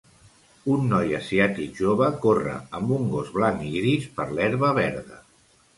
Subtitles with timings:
[0.75, 5.25] Un noi asiàtic jove corre amb un gos blanc i gris per l'herba verda.